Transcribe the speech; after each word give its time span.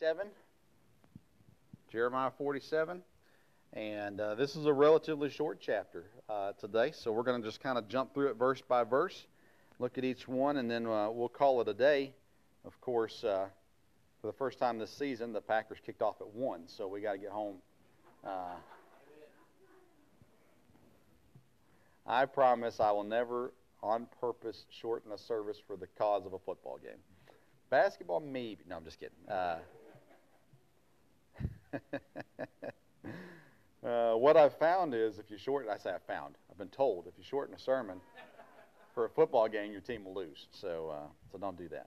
7. 0.00 0.28
Jeremiah 1.92 2.30
47. 2.38 3.02
And 3.74 4.18
uh, 4.18 4.34
this 4.34 4.56
is 4.56 4.64
a 4.64 4.72
relatively 4.72 5.28
short 5.28 5.58
chapter 5.60 6.06
uh, 6.26 6.52
today, 6.58 6.92
so 6.94 7.12
we're 7.12 7.22
going 7.22 7.42
to 7.42 7.46
just 7.46 7.62
kind 7.62 7.76
of 7.76 7.86
jump 7.86 8.14
through 8.14 8.30
it 8.30 8.36
verse 8.38 8.62
by 8.66 8.82
verse, 8.82 9.26
look 9.78 9.98
at 9.98 10.04
each 10.04 10.26
one, 10.26 10.56
and 10.56 10.70
then 10.70 10.86
uh, 10.86 11.10
we'll 11.10 11.28
call 11.28 11.60
it 11.60 11.68
a 11.68 11.74
day. 11.74 12.14
Of 12.64 12.80
course, 12.80 13.22
uh, 13.24 13.48
for 14.22 14.28
the 14.28 14.32
first 14.32 14.58
time 14.58 14.78
this 14.78 14.90
season, 14.90 15.34
the 15.34 15.42
Packers 15.42 15.76
kicked 15.84 16.00
off 16.00 16.22
at 16.22 16.28
1, 16.28 16.62
so 16.66 16.88
we 16.88 17.02
got 17.02 17.12
to 17.12 17.18
get 17.18 17.30
home. 17.30 17.56
Uh, 18.24 18.54
I 22.06 22.24
promise 22.24 22.80
I 22.80 22.90
will 22.90 23.04
never, 23.04 23.52
on 23.82 24.06
purpose, 24.18 24.64
shorten 24.70 25.12
a 25.12 25.18
service 25.18 25.58
for 25.66 25.76
the 25.76 25.88
cause 25.98 26.24
of 26.24 26.32
a 26.32 26.38
football 26.38 26.78
game. 26.82 27.00
Basketball, 27.68 28.20
maybe. 28.20 28.64
No, 28.66 28.78
I'm 28.78 28.84
just 28.84 28.98
kidding. 28.98 29.14
Uh, 33.82 34.12
what 34.12 34.36
I've 34.36 34.58
found 34.58 34.94
is 34.94 35.18
if 35.18 35.30
you 35.30 35.38
shorten, 35.38 35.70
I 35.70 35.78
say 35.78 35.90
I've 35.90 36.02
found, 36.02 36.34
I've 36.50 36.58
been 36.58 36.68
told, 36.68 37.06
if 37.06 37.14
you 37.16 37.24
shorten 37.24 37.54
a 37.54 37.58
sermon 37.58 37.98
for 38.94 39.06
a 39.06 39.08
football 39.08 39.48
game, 39.48 39.72
your 39.72 39.80
team 39.80 40.04
will 40.04 40.14
lose. 40.14 40.48
So, 40.52 40.90
uh, 40.90 41.08
so 41.32 41.38
don't 41.38 41.56
do 41.56 41.66
that. 41.70 41.86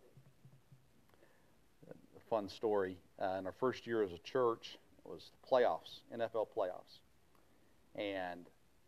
A 1.87 2.29
fun 2.31 2.49
story. 2.49 2.97
Uh, 3.21 3.35
in 3.37 3.45
our 3.45 3.53
first 3.59 3.85
year 3.85 4.01
as 4.01 4.11
a 4.11 4.17
church, 4.19 4.79
it 5.05 5.07
was 5.07 5.29
the 5.39 5.47
playoffs, 5.47 5.99
NFL 6.11 6.47
playoffs. 6.57 6.99
And 7.95 8.47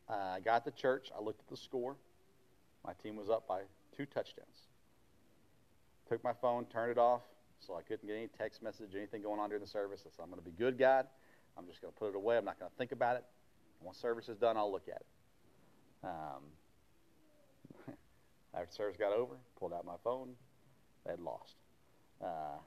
I 0.09 0.39
got 0.39 0.65
to 0.65 0.71
church. 0.71 1.11
I 1.15 1.21
looked 1.21 1.41
at 1.41 1.47
the 1.47 1.57
score. 1.57 1.95
My 2.83 2.93
team 3.03 3.15
was 3.17 3.29
up 3.29 3.47
by 3.47 3.61
two 3.95 4.07
touchdowns. 4.07 4.65
Took 6.09 6.23
my 6.23 6.33
phone, 6.33 6.65
turned 6.65 6.91
it 6.91 6.97
off, 6.97 7.21
so 7.59 7.75
I 7.75 7.81
couldn't 7.81 8.07
get 8.07 8.15
any 8.15 8.27
text 8.27 8.61
message, 8.61 8.89
anything 8.95 9.21
going 9.21 9.39
on 9.39 9.49
during 9.49 9.63
the 9.63 9.69
service. 9.69 10.01
I 10.05 10.09
said, 10.09 10.23
I'm 10.23 10.29
going 10.29 10.41
to 10.41 10.45
be 10.45 10.55
good, 10.55 10.77
God. 10.77 11.07
I'm 11.57 11.65
just 11.67 11.81
going 11.81 11.93
to 11.93 11.97
put 11.97 12.09
it 12.09 12.15
away. 12.15 12.37
I'm 12.37 12.45
not 12.45 12.59
going 12.59 12.69
to 12.69 12.77
think 12.77 12.91
about 12.91 13.15
it. 13.15 13.23
Once 13.81 13.97
service 13.97 14.29
is 14.29 14.37
done, 14.37 14.57
I'll 14.57 14.71
look 14.71 14.87
at 14.87 15.01
it. 15.01 15.05
Um, 16.03 16.43
after 18.53 18.71
service 18.71 18.97
got 18.97 19.13
over, 19.13 19.35
pulled 19.57 19.73
out 19.73 19.85
my 19.85 19.95
phone. 20.03 20.29
They 21.05 21.11
had 21.11 21.19
lost. 21.19 21.55
Uh, 22.21 22.57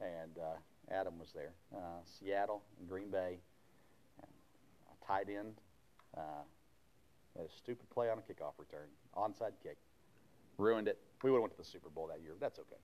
and 0.00 0.38
uh, 0.38 0.94
Adam 0.94 1.18
was 1.18 1.32
there. 1.32 1.52
Uh, 1.74 2.00
Seattle 2.04 2.62
and 2.78 2.88
Green 2.88 3.10
Bay. 3.10 3.38
A 4.22 5.06
tight 5.06 5.28
end. 5.28 5.54
Uh, 6.16 6.44
a 7.38 7.48
stupid 7.56 7.88
play 7.90 8.10
on 8.10 8.18
a 8.18 8.22
kickoff 8.22 8.52
return. 8.58 8.88
Onside 9.16 9.52
kick. 9.62 9.76
Ruined 10.56 10.88
it. 10.88 10.98
We 11.22 11.30
would 11.30 11.38
have 11.38 11.42
went 11.42 11.52
to 11.52 11.58
the 11.58 11.64
Super 11.64 11.88
Bowl 11.88 12.08
that 12.08 12.20
year. 12.22 12.34
That's 12.40 12.58
okay. 12.58 12.80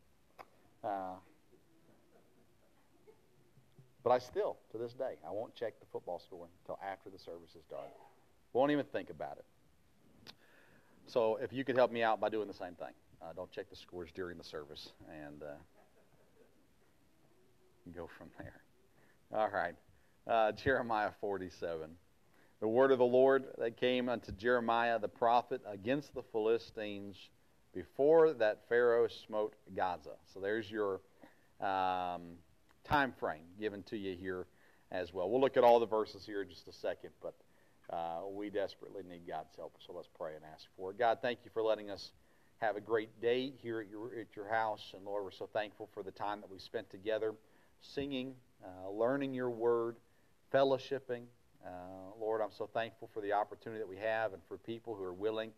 But 4.04 4.10
I 4.10 4.18
still, 4.18 4.58
to 4.70 4.78
this 4.78 4.92
day, 4.92 5.14
I 5.26 5.30
won't 5.30 5.54
check 5.54 5.80
the 5.80 5.86
football 5.90 6.18
score 6.18 6.46
until 6.62 6.78
after 6.86 7.08
the 7.08 7.18
service 7.18 7.56
is 7.56 7.64
done. 7.70 7.88
Won't 8.52 8.70
even 8.70 8.84
think 8.84 9.08
about 9.08 9.38
it. 9.38 10.34
So 11.06 11.36
if 11.42 11.54
you 11.54 11.64
could 11.64 11.76
help 11.76 11.90
me 11.90 12.02
out 12.02 12.20
by 12.20 12.28
doing 12.28 12.46
the 12.46 12.54
same 12.54 12.74
thing, 12.74 12.92
uh, 13.22 13.32
don't 13.34 13.50
check 13.50 13.70
the 13.70 13.76
scores 13.76 14.10
during 14.14 14.36
the 14.36 14.44
service, 14.44 14.90
and 15.10 15.42
uh, 15.42 15.46
go 17.96 18.08
from 18.18 18.28
there. 18.38 18.60
All 19.32 19.48
right, 19.48 19.74
uh, 20.26 20.52
Jeremiah 20.52 21.10
47. 21.20 21.90
The 22.60 22.68
word 22.68 22.92
of 22.92 22.98
the 22.98 23.04
Lord 23.04 23.46
that 23.58 23.78
came 23.78 24.08
unto 24.08 24.32
Jeremiah 24.32 24.98
the 24.98 25.08
prophet 25.08 25.62
against 25.66 26.14
the 26.14 26.22
Philistines 26.22 27.16
before 27.74 28.34
that 28.34 28.68
Pharaoh 28.68 29.08
smote 29.08 29.54
Gaza. 29.74 30.16
So 30.32 30.40
there's 30.40 30.70
your 30.70 31.00
um, 31.60 32.38
time 32.84 33.12
frame 33.18 33.44
given 33.58 33.82
to 33.84 33.96
you 33.96 34.16
here 34.16 34.46
as 34.90 35.12
well. 35.12 35.28
We'll 35.28 35.40
look 35.40 35.56
at 35.56 35.64
all 35.64 35.80
the 35.80 35.86
verses 35.86 36.24
here 36.24 36.42
in 36.42 36.48
just 36.48 36.68
a 36.68 36.72
second, 36.72 37.10
but 37.22 37.34
uh, 37.90 38.20
we 38.30 38.50
desperately 38.50 39.02
need 39.08 39.22
God's 39.28 39.54
help. 39.56 39.76
So 39.86 39.92
let's 39.92 40.08
pray 40.18 40.34
and 40.36 40.44
ask 40.52 40.66
for 40.76 40.90
it. 40.90 40.98
God, 40.98 41.18
thank 41.20 41.40
you 41.44 41.50
for 41.52 41.62
letting 41.62 41.90
us 41.90 42.12
have 42.58 42.76
a 42.76 42.80
great 42.80 43.20
day 43.20 43.52
here 43.62 43.80
at 43.80 43.88
your, 43.90 44.14
at 44.18 44.36
your 44.36 44.48
house. 44.48 44.92
And 44.94 45.04
Lord, 45.04 45.24
we're 45.24 45.30
so 45.32 45.48
thankful 45.52 45.88
for 45.92 46.02
the 46.02 46.10
time 46.10 46.40
that 46.40 46.50
we 46.50 46.58
spent 46.58 46.88
together 46.90 47.34
singing, 47.80 48.34
uh, 48.64 48.90
learning 48.90 49.34
your 49.34 49.50
word, 49.50 49.96
fellowshipping. 50.52 51.24
Uh, 51.64 51.68
Lord, 52.18 52.40
I'm 52.40 52.52
so 52.52 52.68
thankful 52.72 53.10
for 53.12 53.20
the 53.20 53.32
opportunity 53.32 53.80
that 53.80 53.88
we 53.88 53.96
have 53.96 54.32
and 54.32 54.42
for 54.48 54.56
people 54.56 54.94
who 54.94 55.02
are 55.02 55.12
willing 55.12 55.50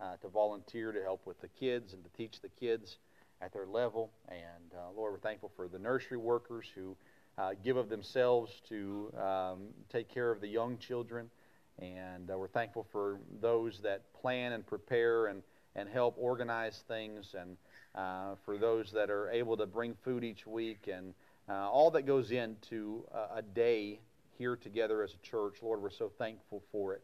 uh, 0.00 0.16
to 0.22 0.28
volunteer 0.28 0.92
to 0.92 1.02
help 1.02 1.26
with 1.26 1.40
the 1.40 1.48
kids 1.48 1.92
and 1.92 2.02
to 2.04 2.10
teach 2.16 2.40
the 2.40 2.48
kids 2.48 2.96
at 3.40 3.52
their 3.52 3.66
level. 3.66 4.10
And 4.28 4.72
uh, 4.74 4.92
Lord, 4.96 5.12
we're 5.12 5.18
thankful 5.18 5.50
for 5.56 5.68
the 5.68 5.78
nursery 5.78 6.18
workers 6.18 6.66
who 6.74 6.96
uh, 7.38 7.52
give 7.64 7.76
of 7.76 7.88
themselves 7.88 8.52
to 8.68 9.12
um, 9.18 9.58
take 9.90 10.08
care 10.08 10.30
of 10.30 10.40
the 10.40 10.48
young 10.48 10.78
children. 10.78 11.30
And 11.78 12.30
uh, 12.30 12.36
we're 12.36 12.48
thankful 12.48 12.86
for 12.92 13.20
those 13.40 13.80
that 13.80 14.12
plan 14.12 14.52
and 14.52 14.66
prepare 14.66 15.26
and, 15.26 15.42
and 15.74 15.88
help 15.88 16.16
organize 16.18 16.82
things, 16.88 17.34
and 17.38 17.56
uh, 17.94 18.34
for 18.44 18.58
those 18.58 18.92
that 18.92 19.08
are 19.08 19.30
able 19.30 19.56
to 19.56 19.66
bring 19.66 19.94
food 20.04 20.22
each 20.22 20.46
week, 20.46 20.88
and 20.92 21.14
uh, 21.48 21.70
all 21.70 21.90
that 21.92 22.02
goes 22.02 22.32
into 22.32 23.04
a 23.34 23.40
day 23.40 23.98
here 24.40 24.56
together 24.56 25.02
as 25.02 25.14
a 25.14 25.26
church. 25.26 25.56
Lord, 25.62 25.82
we're 25.82 25.90
so 25.90 26.10
thankful 26.18 26.62
for 26.72 26.94
it. 26.94 27.02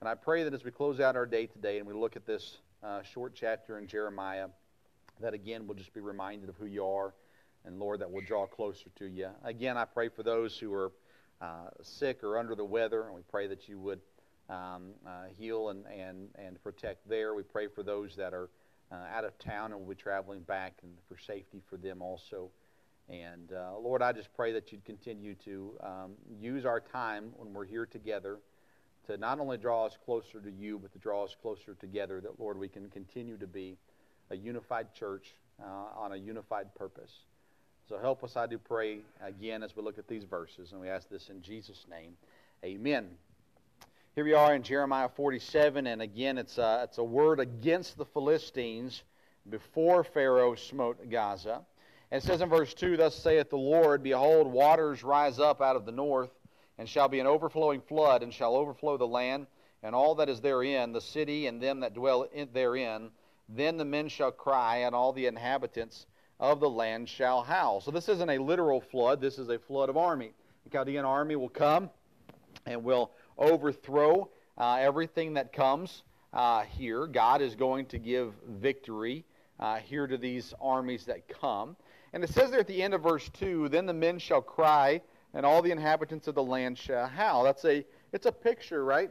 And 0.00 0.08
I 0.08 0.14
pray 0.14 0.44
that 0.44 0.52
as 0.52 0.62
we 0.62 0.70
close 0.70 1.00
out 1.00 1.16
our 1.16 1.24
day 1.24 1.46
today 1.46 1.78
and 1.78 1.86
we 1.86 1.94
look 1.94 2.16
at 2.16 2.26
this 2.26 2.58
uh, 2.82 3.02
short 3.02 3.32
chapter 3.34 3.78
in 3.78 3.86
Jeremiah, 3.86 4.48
that 5.20 5.34
again 5.34 5.66
we'll 5.66 5.76
just 5.76 5.94
be 5.94 6.00
reminded 6.00 6.48
of 6.48 6.56
who 6.56 6.66
you 6.66 6.84
are, 6.84 7.14
and 7.64 7.78
Lord, 7.78 8.00
that 8.00 8.10
we'll 8.10 8.24
draw 8.24 8.46
closer 8.46 8.90
to 8.96 9.06
you. 9.06 9.28
Again, 9.44 9.76
I 9.76 9.84
pray 9.84 10.08
for 10.08 10.22
those 10.22 10.58
who 10.58 10.72
are 10.72 10.92
uh, 11.40 11.70
sick 11.82 12.22
or 12.22 12.38
under 12.38 12.54
the 12.54 12.64
weather, 12.64 13.04
and 13.04 13.14
we 13.14 13.22
pray 13.28 13.46
that 13.48 13.68
you 13.68 13.78
would 13.78 14.00
um, 14.48 14.92
uh, 15.06 15.24
heal 15.36 15.70
and, 15.70 15.84
and, 15.86 16.28
and 16.36 16.62
protect 16.62 17.08
there. 17.08 17.34
We 17.34 17.42
pray 17.42 17.66
for 17.66 17.82
those 17.82 18.14
that 18.16 18.32
are 18.32 18.48
uh, 18.92 18.96
out 19.12 19.24
of 19.24 19.38
town 19.38 19.72
and 19.72 19.80
will 19.80 19.88
be 19.88 19.94
traveling 19.94 20.40
back, 20.40 20.74
and 20.82 20.92
for 21.08 21.18
safety 21.18 21.60
for 21.68 21.76
them 21.76 22.00
also. 22.02 22.50
And 23.08 23.52
uh, 23.52 23.78
Lord, 23.78 24.02
I 24.02 24.12
just 24.12 24.32
pray 24.34 24.52
that 24.52 24.72
you'd 24.72 24.84
continue 24.84 25.34
to 25.44 25.78
um, 25.82 26.12
use 26.40 26.64
our 26.64 26.80
time 26.80 27.32
when 27.36 27.52
we're 27.52 27.64
here 27.64 27.86
together 27.86 28.38
to 29.06 29.16
not 29.16 29.38
only 29.38 29.56
draw 29.56 29.86
us 29.86 29.96
closer 30.04 30.40
to 30.40 30.50
you, 30.50 30.78
but 30.78 30.92
to 30.92 30.98
draw 30.98 31.24
us 31.24 31.36
closer 31.40 31.74
together, 31.74 32.20
that, 32.20 32.40
Lord, 32.40 32.58
we 32.58 32.68
can 32.68 32.88
continue 32.90 33.36
to 33.36 33.46
be 33.46 33.76
a 34.30 34.36
unified 34.36 34.94
church 34.94 35.34
uh, 35.62 35.98
on 35.98 36.12
a 36.12 36.16
unified 36.16 36.74
purpose. 36.74 37.12
So 37.88 37.98
help 37.98 38.24
us, 38.24 38.36
I 38.36 38.46
do 38.46 38.58
pray, 38.58 38.98
again, 39.24 39.62
as 39.62 39.76
we 39.76 39.82
look 39.82 39.98
at 39.98 40.08
these 40.08 40.24
verses, 40.24 40.72
and 40.72 40.80
we 40.80 40.88
ask 40.88 41.08
this 41.08 41.28
in 41.28 41.40
Jesus' 41.40 41.86
name. 41.88 42.16
Amen. 42.64 43.08
Here 44.16 44.24
we 44.24 44.34
are 44.34 44.54
in 44.54 44.62
Jeremiah 44.62 45.08
47, 45.08 45.86
and 45.86 46.02
again, 46.02 46.38
it's 46.38 46.58
a, 46.58 46.80
it's 46.84 46.98
a 46.98 47.04
word 47.04 47.38
against 47.38 47.96
the 47.96 48.04
Philistines 48.04 49.02
before 49.48 50.02
Pharaoh 50.02 50.54
smote 50.54 51.10
Gaza. 51.10 51.62
And 52.10 52.22
it 52.22 52.26
says 52.26 52.40
in 52.40 52.48
verse 52.48 52.74
2 52.74 52.96
Thus 52.96 53.14
saith 53.14 53.50
the 53.50 53.56
Lord, 53.56 54.02
Behold, 54.02 54.46
waters 54.46 55.04
rise 55.04 55.38
up 55.38 55.60
out 55.60 55.76
of 55.76 55.86
the 55.86 55.92
north 55.92 56.30
and 56.78 56.88
shall 56.88 57.08
be 57.08 57.20
an 57.20 57.26
overflowing 57.26 57.80
flood, 57.80 58.22
and 58.22 58.32
shall 58.32 58.54
overflow 58.54 58.96
the 58.96 59.06
land, 59.06 59.46
and 59.82 59.94
all 59.94 60.14
that 60.16 60.28
is 60.28 60.40
therein, 60.40 60.92
the 60.92 61.00
city 61.00 61.46
and 61.46 61.60
them 61.60 61.80
that 61.80 61.94
dwell 61.94 62.22
in, 62.32 62.48
therein. 62.52 63.10
Then 63.48 63.76
the 63.76 63.84
men 63.84 64.08
shall 64.08 64.32
cry, 64.32 64.78
and 64.78 64.94
all 64.94 65.12
the 65.12 65.26
inhabitants 65.26 66.06
of 66.38 66.60
the 66.60 66.68
land 66.68 67.08
shall 67.08 67.42
howl. 67.42 67.80
So 67.80 67.90
this 67.90 68.08
isn't 68.08 68.28
a 68.28 68.38
literal 68.38 68.80
flood, 68.80 69.20
this 69.20 69.38
is 69.38 69.48
a 69.48 69.58
flood 69.58 69.88
of 69.88 69.96
army. 69.96 70.32
The 70.64 70.70
Chaldean 70.70 71.04
army 71.04 71.36
will 71.36 71.48
come 71.48 71.90
and 72.66 72.82
will 72.82 73.12
overthrow 73.38 74.28
uh, 74.58 74.78
everything 74.80 75.34
that 75.34 75.52
comes 75.52 76.02
uh, 76.32 76.62
here. 76.62 77.06
God 77.06 77.40
is 77.40 77.54
going 77.54 77.86
to 77.86 77.98
give 77.98 78.34
victory 78.48 79.24
uh, 79.60 79.76
here 79.76 80.06
to 80.06 80.16
these 80.16 80.52
armies 80.60 81.04
that 81.06 81.28
come. 81.28 81.76
And 82.12 82.24
it 82.24 82.30
says 82.30 82.50
there 82.50 82.60
at 82.60 82.66
the 82.66 82.82
end 82.82 82.94
of 82.94 83.02
verse 83.02 83.28
2 83.38 83.68
Then 83.68 83.86
the 83.86 83.94
men 83.94 84.18
shall 84.18 84.42
cry 84.42 85.00
and 85.34 85.44
all 85.44 85.62
the 85.62 85.70
inhabitants 85.70 86.28
of 86.28 86.34
the 86.34 86.42
land 86.42 86.78
shall 86.78 87.06
howl. 87.06 87.44
That's 87.44 87.64
a 87.64 87.84
it's 88.12 88.26
a 88.26 88.32
picture, 88.32 88.84
right? 88.84 89.10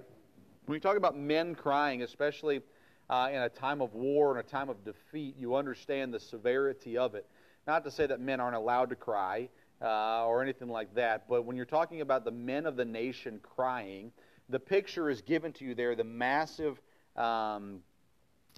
When 0.65 0.75
you 0.75 0.79
talk 0.79 0.97
about 0.97 1.15
men 1.15 1.53
crying, 1.53 2.01
especially 2.01 2.61
uh, 3.09 3.29
in 3.31 3.41
a 3.41 3.49
time 3.49 3.81
of 3.81 3.93
war 3.93 4.31
and 4.31 4.45
a 4.45 4.49
time 4.49 4.69
of 4.69 4.83
defeat, 4.83 5.35
you 5.37 5.55
understand 5.55 6.13
the 6.13 6.19
severity 6.19 6.97
of 6.97 7.15
it. 7.15 7.27
Not 7.67 7.83
to 7.85 7.91
say 7.91 8.07
that 8.07 8.19
men 8.19 8.39
aren't 8.39 8.55
allowed 8.55 8.89
to 8.89 8.95
cry 8.95 9.49
uh, 9.81 10.25
or 10.25 10.41
anything 10.41 10.69
like 10.69 10.93
that, 10.95 11.27
but 11.27 11.45
when 11.45 11.55
you're 11.55 11.65
talking 11.65 12.01
about 12.01 12.25
the 12.25 12.31
men 12.31 12.65
of 12.65 12.75
the 12.75 12.85
nation 12.85 13.39
crying, 13.41 14.11
the 14.49 14.59
picture 14.59 15.09
is 15.09 15.21
given 15.21 15.51
to 15.53 15.65
you 15.65 15.75
there 15.75 15.95
the 15.95 16.03
massive 16.03 16.79
um, 17.15 17.79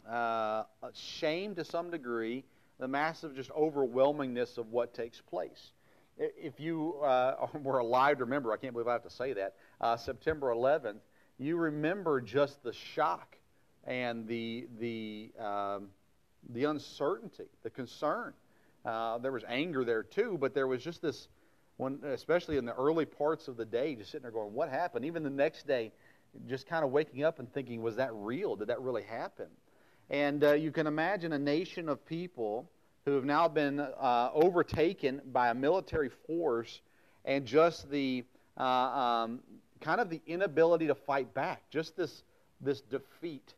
uh, 0.09 0.63
shame 0.93 1.55
to 1.55 1.63
some 1.63 1.89
degree, 1.89 2.43
the 2.79 2.87
massive 2.87 3.35
just 3.35 3.49
overwhelmingness 3.51 4.57
of 4.57 4.71
what 4.71 4.93
takes 4.93 5.21
place 5.21 5.71
if 6.17 6.59
you 6.59 6.95
uh, 7.03 7.47
were 7.63 7.79
alive 7.79 8.17
to 8.17 8.25
remember, 8.25 8.51
I 8.51 8.57
can't 8.57 8.73
believe 8.73 8.87
I 8.87 8.93
have 8.93 9.03
to 9.03 9.09
say 9.09 9.33
that, 9.33 9.55
uh, 9.81 9.97
September 9.97 10.47
11th, 10.47 10.99
you 11.37 11.57
remember 11.57 12.21
just 12.21 12.63
the 12.63 12.73
shock 12.73 13.37
and 13.87 14.27
the, 14.27 14.67
the, 14.79 15.31
um, 15.39 15.87
the 16.49 16.65
uncertainty, 16.65 17.45
the 17.63 17.69
concern. 17.69 18.33
Uh, 18.85 19.17
there 19.17 19.31
was 19.31 19.43
anger 19.47 19.83
there 19.83 20.03
too, 20.03 20.37
but 20.39 20.53
there 20.53 20.67
was 20.67 20.83
just 20.83 21.01
this, 21.01 21.29
when, 21.77 21.99
especially 22.03 22.57
in 22.57 22.65
the 22.65 22.75
early 22.75 23.05
parts 23.05 23.47
of 23.47 23.57
the 23.57 23.65
day, 23.65 23.95
just 23.95 24.11
sitting 24.11 24.23
there 24.23 24.31
going, 24.31 24.53
"What 24.53 24.69
happened?" 24.69 25.05
Even 25.05 25.23
the 25.23 25.29
next 25.29 25.67
day, 25.67 25.91
just 26.47 26.67
kind 26.67 26.85
of 26.85 26.91
waking 26.91 27.23
up 27.23 27.39
and 27.39 27.51
thinking, 27.51 27.81
"Was 27.81 27.95
that 27.95 28.11
real? 28.13 28.55
Did 28.55 28.67
that 28.67 28.81
really 28.81 29.03
happen?" 29.03 29.47
And 30.09 30.43
uh, 30.43 30.53
you 30.53 30.71
can 30.71 30.87
imagine 30.87 31.33
a 31.33 31.39
nation 31.39 31.89
of 31.89 32.05
people 32.05 32.69
who 33.05 33.13
have 33.15 33.25
now 33.25 33.47
been 33.47 33.79
uh, 33.79 34.29
overtaken 34.33 35.21
by 35.31 35.49
a 35.49 35.53
military 35.53 36.09
force 36.27 36.81
and 37.25 37.45
just 37.45 37.89
the 37.89 38.23
uh, 38.57 38.63
um, 38.63 39.39
kind 39.81 39.99
of 39.99 40.09
the 40.09 40.21
inability 40.27 40.87
to 40.87 40.95
fight 40.95 41.33
back, 41.33 41.69
just 41.69 41.97
this 41.97 42.23
this 42.61 42.81
defeat 42.81 43.53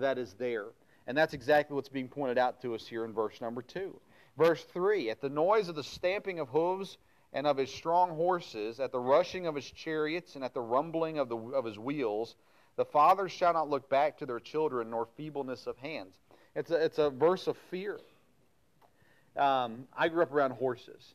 that 0.00 0.18
is 0.18 0.34
there. 0.34 0.66
And 1.06 1.16
that's 1.16 1.34
exactly 1.34 1.74
what's 1.74 1.88
being 1.88 2.08
pointed 2.08 2.38
out 2.38 2.62
to 2.62 2.74
us 2.74 2.86
here 2.86 3.04
in 3.04 3.12
verse 3.12 3.40
number 3.40 3.62
2. 3.62 3.98
Verse 4.38 4.64
3 4.64 5.10
At 5.10 5.20
the 5.20 5.28
noise 5.28 5.68
of 5.68 5.76
the 5.76 5.84
stamping 5.84 6.38
of 6.38 6.48
hooves 6.48 6.98
and 7.32 7.46
of 7.46 7.56
his 7.56 7.72
strong 7.72 8.10
horses, 8.10 8.80
at 8.80 8.92
the 8.92 9.00
rushing 9.00 9.46
of 9.46 9.54
his 9.54 9.70
chariots, 9.70 10.34
and 10.34 10.44
at 10.44 10.54
the 10.54 10.60
rumbling 10.60 11.18
of, 11.18 11.28
the, 11.28 11.36
of 11.36 11.64
his 11.64 11.78
wheels, 11.78 12.36
the 12.76 12.84
fathers 12.84 13.32
shall 13.32 13.52
not 13.52 13.68
look 13.68 13.88
back 13.88 14.18
to 14.18 14.26
their 14.26 14.40
children, 14.40 14.90
nor 14.90 15.08
feebleness 15.16 15.66
of 15.66 15.76
hands. 15.78 16.14
It's 16.54 16.70
a, 16.70 16.84
it's 16.84 16.98
a 16.98 17.10
verse 17.10 17.46
of 17.46 17.56
fear. 17.70 17.98
Um, 19.36 19.88
I 19.96 20.08
grew 20.08 20.22
up 20.22 20.32
around 20.32 20.52
horses. 20.52 21.14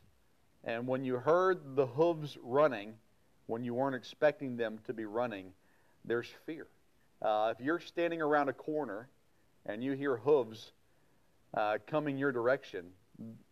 And 0.64 0.86
when 0.86 1.04
you 1.04 1.16
heard 1.16 1.74
the 1.74 1.86
hooves 1.86 2.36
running, 2.42 2.94
when 3.46 3.64
you 3.64 3.74
weren't 3.74 3.96
expecting 3.96 4.56
them 4.56 4.78
to 4.86 4.92
be 4.92 5.06
running, 5.06 5.52
there's 6.04 6.28
fear. 6.44 6.66
Uh, 7.22 7.52
if 7.56 7.64
you're 7.64 7.80
standing 7.80 8.22
around 8.22 8.48
a 8.48 8.52
corner 8.52 9.08
and 9.66 9.84
you 9.84 9.92
hear 9.92 10.16
hooves 10.16 10.72
uh, 11.54 11.76
coming 11.86 12.16
your 12.16 12.32
direction, 12.32 12.86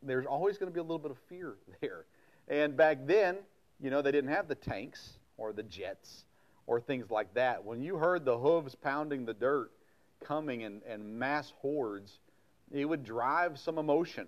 there's 0.02 0.26
always 0.26 0.56
going 0.56 0.70
to 0.70 0.74
be 0.74 0.80
a 0.80 0.82
little 0.82 0.98
bit 0.98 1.10
of 1.10 1.18
fear 1.28 1.54
there. 1.80 2.06
And 2.48 2.76
back 2.76 2.98
then, 3.06 3.36
you 3.80 3.90
know, 3.90 4.02
they 4.02 4.12
didn't 4.12 4.30
have 4.30 4.48
the 4.48 4.54
tanks 4.54 5.18
or 5.36 5.52
the 5.52 5.62
jets 5.62 6.24
or 6.66 6.80
things 6.80 7.10
like 7.10 7.34
that. 7.34 7.64
When 7.64 7.82
you 7.82 7.96
heard 7.96 8.24
the 8.24 8.38
hooves 8.38 8.74
pounding 8.74 9.24
the 9.24 9.34
dirt 9.34 9.70
coming 10.24 10.62
in, 10.62 10.80
in 10.90 11.18
mass 11.18 11.52
hordes, 11.60 12.18
it 12.72 12.84
would 12.84 13.04
drive 13.04 13.58
some 13.58 13.78
emotion 13.78 14.26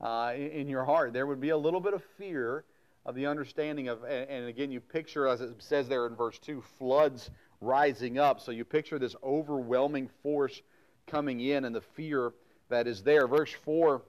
uh, 0.00 0.32
in, 0.36 0.68
your 0.68 0.84
heart. 0.84 1.12
There 1.12 1.26
would 1.26 1.40
be 1.40 1.50
a 1.50 1.56
little 1.56 1.80
bit 1.80 1.94
of 1.94 2.02
fear 2.18 2.64
of 3.06 3.14
the 3.14 3.26
understanding 3.26 3.88
of, 3.88 4.02
and, 4.04 4.28
and 4.28 4.46
again, 4.46 4.70
you 4.70 4.80
picture, 4.80 5.26
as 5.26 5.40
it 5.40 5.54
says 5.58 5.88
there 5.88 6.06
in 6.06 6.14
verse 6.14 6.38
2, 6.38 6.62
floods 6.78 7.30
rising 7.64 8.18
up. 8.18 8.40
So 8.40 8.52
you 8.52 8.64
picture 8.64 8.98
this 8.98 9.16
overwhelming 9.22 10.10
force 10.22 10.62
coming 11.06 11.40
in 11.40 11.64
and 11.64 11.74
the 11.74 11.80
fear 11.80 12.32
that 12.68 12.86
is 12.86 13.02
there. 13.02 13.26
Verse 13.26 13.52
4 13.64 14.02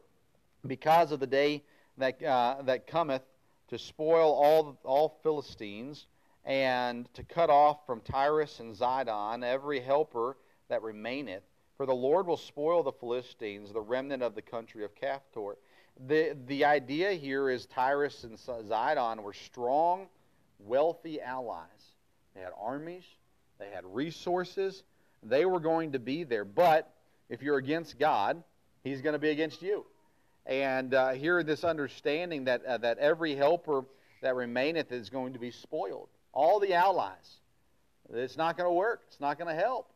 Because 0.67 1.11
of 1.11 1.19
the 1.19 1.27
day 1.27 1.63
that, 1.97 2.21
uh, 2.23 2.57
that 2.63 2.87
cometh 2.87 3.23
to 3.69 3.77
spoil 3.77 4.31
all, 4.31 4.79
all 4.83 5.19
Philistines, 5.23 6.07
and 6.43 7.11
to 7.15 7.23
cut 7.23 7.49
off 7.49 7.85
from 7.85 8.01
Tyrus 8.01 8.59
and 8.59 8.75
Zidon 8.75 9.43
every 9.43 9.79
helper 9.79 10.37
that 10.69 10.83
remaineth. 10.83 11.43
For 11.77 11.85
the 11.85 11.95
Lord 11.95 12.27
will 12.27 12.37
spoil 12.37 12.83
the 12.83 12.91
Philistines, 12.91 13.73
the 13.73 13.81
remnant 13.81 14.23
of 14.23 14.35
the 14.35 14.41
country 14.41 14.85
of 14.85 14.95
Caphtor. 14.95 15.55
The, 16.07 16.37
the 16.47 16.65
idea 16.65 17.13
here 17.13 17.49
is 17.49 17.65
Tyrus 17.65 18.23
and 18.23 18.37
Zidon 18.37 19.23
were 19.23 19.33
strong, 19.33 20.07
wealthy 20.59 21.19
allies. 21.19 21.67
They 22.33 22.41
had 22.41 22.51
armies, 22.59 23.03
they 23.59 23.69
had 23.69 23.83
resources, 23.85 24.83
they 25.23 25.45
were 25.45 25.59
going 25.59 25.93
to 25.93 25.99
be 25.99 26.23
there. 26.23 26.45
But 26.45 26.91
if 27.29 27.41
you're 27.41 27.57
against 27.57 27.97
God, 27.97 28.43
He's 28.83 29.01
going 29.01 29.13
to 29.13 29.19
be 29.19 29.29
against 29.29 29.61
you. 29.61 29.85
And 30.45 30.93
uh, 30.93 31.11
here, 31.11 31.41
this 31.43 31.63
understanding 31.63 32.45
that, 32.45 32.63
uh, 32.65 32.77
that 32.77 32.99
every 32.99 33.35
helper 33.35 33.83
that 34.21 34.35
remaineth 34.35 34.91
is 34.91 35.09
going 35.09 35.33
to 35.33 35.39
be 35.39 35.51
spoiled. 35.51 36.09
All 36.33 36.59
the 36.59 36.73
allies. 36.73 37.39
It's 38.13 38.37
not 38.37 38.57
going 38.57 38.69
to 38.69 38.73
work. 38.73 39.01
It's 39.07 39.19
not 39.19 39.39
going 39.39 39.55
to 39.55 39.59
help. 39.59 39.91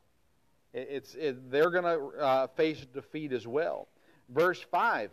It, 0.73 0.87
it's, 0.89 1.15
it, 1.15 1.51
they're 1.51 1.69
going 1.69 1.83
to 1.83 2.19
uh, 2.19 2.47
face 2.47 2.83
defeat 2.93 3.31
as 3.31 3.45
well. 3.45 3.87
Verse 4.29 4.61
5 4.71 5.11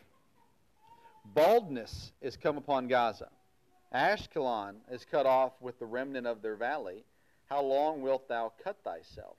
Baldness 1.34 2.12
is 2.22 2.36
come 2.36 2.56
upon 2.56 2.88
Gaza. 2.88 3.28
Ashkelon 3.94 4.76
is 4.90 5.04
cut 5.04 5.26
off 5.26 5.52
with 5.60 5.78
the 5.78 5.86
remnant 5.86 6.26
of 6.26 6.40
their 6.40 6.56
valley. 6.56 7.04
How 7.46 7.62
long 7.62 8.02
wilt 8.02 8.28
thou 8.28 8.52
cut 8.62 8.76
thyself? 8.82 9.36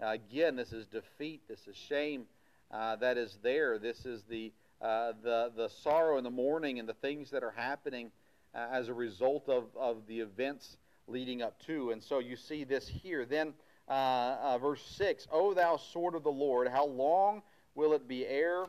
Uh, 0.00 0.08
again, 0.08 0.56
this 0.56 0.72
is 0.72 0.86
defeat. 0.86 1.42
This 1.48 1.66
is 1.66 1.76
shame 1.76 2.26
uh, 2.70 2.96
that 2.96 3.18
is 3.18 3.38
there. 3.42 3.78
This 3.78 4.06
is 4.06 4.22
the, 4.28 4.52
uh, 4.80 5.12
the, 5.22 5.52
the 5.56 5.68
sorrow 5.68 6.16
and 6.16 6.24
the 6.24 6.30
mourning 6.30 6.78
and 6.78 6.88
the 6.88 6.94
things 6.94 7.30
that 7.30 7.42
are 7.42 7.50
happening 7.50 8.10
uh, 8.54 8.68
as 8.70 8.88
a 8.88 8.94
result 8.94 9.48
of, 9.48 9.64
of 9.76 10.06
the 10.06 10.20
events 10.20 10.76
leading 11.08 11.42
up 11.42 11.58
to. 11.66 11.90
And 11.90 12.02
so 12.02 12.20
you 12.20 12.36
see 12.36 12.62
this 12.62 12.86
here. 12.86 13.24
Then, 13.24 13.52
uh, 13.88 14.36
uh, 14.40 14.58
verse 14.58 14.82
6 14.96 15.26
O 15.32 15.52
thou 15.52 15.76
sword 15.76 16.14
of 16.14 16.22
the 16.22 16.30
Lord, 16.30 16.68
how 16.68 16.86
long 16.86 17.42
will 17.74 17.92
it 17.94 18.06
be 18.06 18.26
ere 18.26 18.66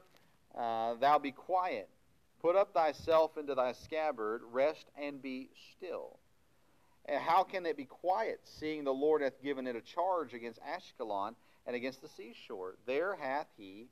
thou 0.56 1.20
be 1.22 1.32
quiet? 1.32 1.88
Put 2.42 2.56
up 2.56 2.74
thyself 2.74 3.38
into 3.38 3.54
thy 3.54 3.74
scabbard, 3.74 4.42
rest 4.52 4.88
and 5.00 5.22
be 5.22 5.50
still. 5.78 6.18
And 7.06 7.22
how 7.22 7.44
can 7.44 7.66
it 7.66 7.78
be 7.78 7.86
quiet, 7.86 8.42
seeing 8.44 8.84
the 8.84 8.94
Lord 8.94 9.22
hath 9.22 9.42
given 9.42 9.68
it 9.68 9.76
a 9.76 9.82
charge 9.82 10.34
against 10.34 10.60
Ashkelon 10.62 11.36
and 11.66 11.76
against 11.76 12.02
the 12.02 12.10
seashore? 12.10 12.76
There 12.86 13.16
hath 13.16 13.48
he 13.58 13.88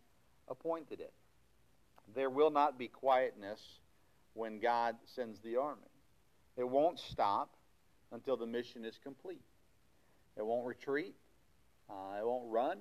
appointed 0.47 0.99
it. 0.99 1.13
There 2.15 2.29
will 2.29 2.51
not 2.51 2.77
be 2.77 2.87
quietness 2.87 3.61
when 4.33 4.59
God 4.59 4.95
sends 5.15 5.39
the 5.39 5.57
army. 5.57 5.81
It 6.57 6.67
won't 6.67 6.99
stop 6.99 7.55
until 8.11 8.37
the 8.37 8.45
mission 8.45 8.85
is 8.85 8.99
complete. 9.03 9.43
It 10.37 10.45
won't 10.45 10.65
retreat. 10.65 11.15
Uh, 11.89 12.19
it 12.19 12.25
won't 12.25 12.51
run. 12.51 12.79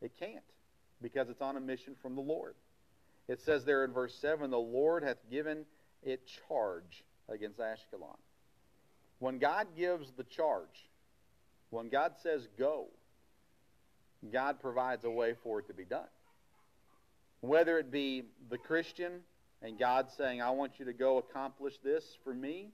It 0.00 0.12
can't 0.18 0.44
because 1.00 1.28
it's 1.28 1.42
on 1.42 1.56
a 1.56 1.60
mission 1.60 1.94
from 2.00 2.14
the 2.14 2.20
Lord. 2.20 2.54
It 3.28 3.40
says 3.40 3.64
there 3.64 3.84
in 3.84 3.92
verse 3.92 4.14
7 4.20 4.50
the 4.50 4.58
Lord 4.58 5.02
hath 5.02 5.18
given 5.30 5.64
it 6.02 6.28
charge 6.48 7.04
against 7.28 7.58
Ashkelon. 7.58 8.18
When 9.22 9.38
God 9.38 9.68
gives 9.76 10.10
the 10.16 10.24
charge, 10.24 10.90
when 11.70 11.88
God 11.90 12.14
says 12.24 12.48
go, 12.58 12.86
God 14.32 14.58
provides 14.60 15.04
a 15.04 15.10
way 15.10 15.36
for 15.44 15.60
it 15.60 15.68
to 15.68 15.72
be 15.72 15.84
done. 15.84 16.08
Whether 17.40 17.78
it 17.78 17.92
be 17.92 18.24
the 18.50 18.58
Christian 18.58 19.20
and 19.62 19.78
God 19.78 20.08
saying, 20.18 20.42
I 20.42 20.50
want 20.50 20.80
you 20.80 20.86
to 20.86 20.92
go 20.92 21.18
accomplish 21.18 21.74
this 21.84 22.02
for 22.24 22.34
me, 22.34 22.72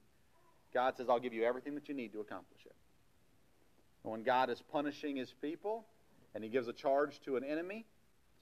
God 0.72 0.96
says, 0.96 1.10
I'll 1.10 1.20
give 1.20 1.34
you 1.34 1.44
everything 1.44 1.74
that 1.74 1.86
you 1.86 1.94
need 1.94 2.14
to 2.14 2.20
accomplish 2.20 2.62
it. 2.64 2.74
And 4.02 4.12
when 4.12 4.22
God 4.22 4.48
is 4.48 4.62
punishing 4.72 5.16
his 5.16 5.34
people 5.42 5.84
and 6.34 6.42
he 6.42 6.48
gives 6.48 6.66
a 6.66 6.72
charge 6.72 7.20
to 7.26 7.36
an 7.36 7.44
enemy, 7.44 7.84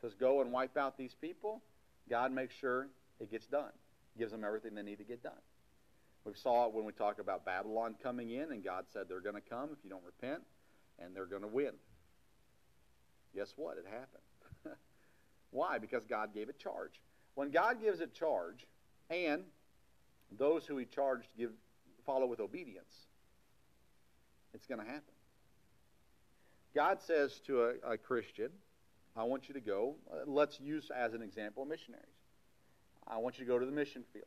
says, 0.00 0.14
Go 0.14 0.42
and 0.42 0.52
wipe 0.52 0.76
out 0.76 0.96
these 0.96 1.16
people, 1.20 1.60
God 2.08 2.30
makes 2.30 2.54
sure 2.54 2.86
it 3.18 3.32
gets 3.32 3.48
done, 3.48 3.72
gives 4.16 4.30
them 4.30 4.44
everything 4.44 4.76
they 4.76 4.82
need 4.82 4.98
to 4.98 5.04
get 5.04 5.24
done. 5.24 5.32
We 6.26 6.34
saw 6.34 6.66
it 6.66 6.74
when 6.74 6.84
we 6.84 6.92
talked 6.92 7.20
about 7.20 7.44
Babylon 7.44 7.94
coming 8.02 8.30
in, 8.30 8.50
and 8.50 8.62
God 8.62 8.86
said 8.92 9.04
they're 9.08 9.20
going 9.20 9.36
to 9.36 9.40
come 9.40 9.70
if 9.72 9.78
you 9.84 9.90
don't 9.90 10.04
repent, 10.04 10.42
and 10.98 11.14
they're 11.14 11.24
going 11.24 11.42
to 11.42 11.48
win. 11.48 11.70
Guess 13.34 13.52
what? 13.54 13.76
It 13.78 13.84
happened. 13.84 14.76
Why? 15.52 15.78
Because 15.78 16.04
God 16.04 16.34
gave 16.34 16.48
a 16.48 16.52
charge. 16.52 17.00
When 17.36 17.52
God 17.52 17.80
gives 17.80 18.00
a 18.00 18.08
charge, 18.08 18.66
and 19.08 19.44
those 20.36 20.66
who 20.66 20.76
He 20.78 20.84
charged 20.84 21.28
give 21.38 21.52
follow 22.04 22.26
with 22.26 22.40
obedience, 22.40 23.06
it's 24.52 24.66
going 24.66 24.80
to 24.80 24.86
happen. 24.86 25.14
God 26.74 27.00
says 27.00 27.40
to 27.46 27.62
a, 27.62 27.92
a 27.92 27.98
Christian, 27.98 28.50
I 29.16 29.22
want 29.22 29.48
you 29.48 29.54
to 29.54 29.60
go. 29.60 29.94
Uh, 30.10 30.24
let's 30.26 30.58
use 30.58 30.90
as 30.90 31.14
an 31.14 31.22
example 31.22 31.64
missionaries. 31.64 32.04
I 33.06 33.18
want 33.18 33.38
you 33.38 33.44
to 33.44 33.48
go 33.48 33.58
to 33.60 33.64
the 33.64 33.72
mission 33.72 34.02
field. 34.12 34.26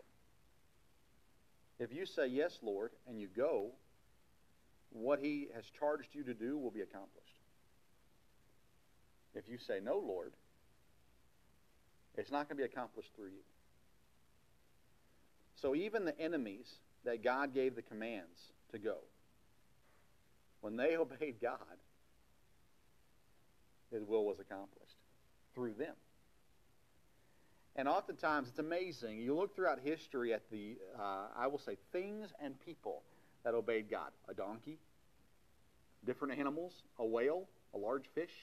If 1.79 1.93
you 1.93 2.05
say, 2.05 2.27
Yes, 2.27 2.59
Lord, 2.61 2.91
and 3.07 3.19
you 3.19 3.27
go, 3.27 3.71
what 4.91 5.19
He 5.19 5.47
has 5.55 5.63
charged 5.79 6.09
you 6.13 6.23
to 6.23 6.33
do 6.33 6.57
will 6.57 6.71
be 6.71 6.81
accomplished. 6.81 7.27
If 9.33 9.47
you 9.47 9.57
say, 9.57 9.79
No, 9.81 9.97
Lord, 9.97 10.33
it's 12.17 12.31
not 12.31 12.49
going 12.49 12.57
to 12.57 12.63
be 12.67 12.71
accomplished 12.71 13.11
through 13.15 13.29
you. 13.29 13.43
So 15.55 15.75
even 15.75 16.05
the 16.05 16.19
enemies 16.19 16.67
that 17.05 17.23
God 17.23 17.53
gave 17.53 17.75
the 17.75 17.81
commands 17.81 18.51
to 18.71 18.77
go, 18.77 18.97
when 20.61 20.75
they 20.75 20.97
obeyed 20.97 21.35
God, 21.41 21.59
His 23.91 24.03
will 24.03 24.25
was 24.25 24.39
accomplished 24.39 24.97
through 25.55 25.73
them. 25.73 25.95
And 27.79 27.87
oftentimes, 27.87 28.49
it's 28.49 28.59
amazing. 28.59 29.19
You 29.19 29.33
look 29.33 29.55
throughout 29.55 29.79
history 29.81 30.33
at 30.33 30.41
the, 30.51 30.75
uh, 30.99 31.27
I 31.33 31.47
will 31.47 31.59
say, 31.59 31.77
things 31.93 32.27
and 32.43 32.59
people 32.59 33.03
that 33.45 33.53
obeyed 33.53 33.89
God. 33.89 34.11
A 34.27 34.33
donkey, 34.33 34.79
different 36.05 36.37
animals, 36.37 36.73
a 36.97 37.05
whale, 37.05 37.47
a 37.73 37.77
large 37.77 38.03
fish, 38.13 38.33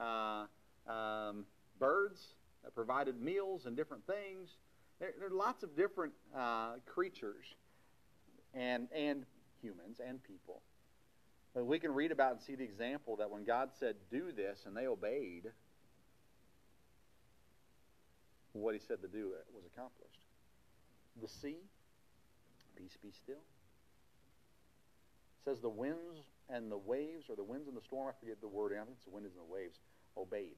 uh, 0.00 0.46
um, 0.88 1.44
birds 1.78 2.20
that 2.64 2.74
provided 2.74 3.22
meals 3.22 3.66
and 3.66 3.76
different 3.76 4.04
things. 4.08 4.56
There, 4.98 5.12
there 5.20 5.28
are 5.28 5.30
lots 5.30 5.62
of 5.62 5.76
different 5.76 6.14
uh, 6.36 6.78
creatures 6.84 7.44
and, 8.54 8.88
and 8.92 9.24
humans 9.62 10.00
and 10.04 10.20
people. 10.24 10.62
But 11.54 11.64
we 11.64 11.78
can 11.78 11.94
read 11.94 12.10
about 12.10 12.32
and 12.32 12.40
see 12.40 12.56
the 12.56 12.64
example 12.64 13.14
that 13.18 13.30
when 13.30 13.44
God 13.44 13.70
said, 13.78 13.94
do 14.10 14.32
this, 14.32 14.64
and 14.66 14.76
they 14.76 14.88
obeyed, 14.88 15.44
what 18.60 18.74
he 18.74 18.80
said 18.80 19.02
to 19.02 19.08
do 19.08 19.32
was 19.54 19.64
accomplished. 19.64 20.20
The 21.20 21.28
sea, 21.28 21.56
peace 22.76 22.96
be 23.02 23.10
still. 23.10 23.42
Says 25.44 25.60
the 25.60 25.68
winds 25.68 26.18
and 26.48 26.70
the 26.70 26.78
waves, 26.78 27.26
or 27.28 27.36
the 27.36 27.44
winds 27.44 27.68
and 27.68 27.76
the 27.76 27.82
storm, 27.82 28.08
I 28.08 28.12
forget 28.20 28.40
the 28.40 28.48
word, 28.48 28.72
I 28.72 28.84
think 28.84 28.96
it's 28.96 29.04
the 29.04 29.10
winds 29.10 29.30
and 29.36 29.48
the 29.48 29.52
waves, 29.52 29.78
obeyed. 30.16 30.56